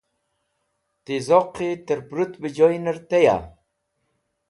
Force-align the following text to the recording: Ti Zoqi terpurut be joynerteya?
Ti 1.03 1.15
Zoqi 1.27 1.69
terpurut 1.85 2.33
be 2.41 2.47
joynerteya? 2.57 3.35